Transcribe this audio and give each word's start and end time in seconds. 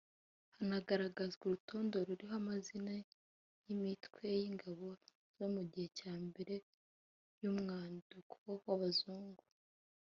Hanagaragazwa 0.55 1.41
urutonde 1.45 1.95
ruriho 2.07 2.33
amazina 2.41 2.91
y’imitwe 3.65 4.23
y’ingabo 4.41 4.87
zo 5.35 5.47
mu 5.53 5.61
gihe 5.71 5.87
cya 5.99 6.13
mbere 6.27 6.55
y’umwaduko 7.41 8.35
w’abazungu 8.67 9.43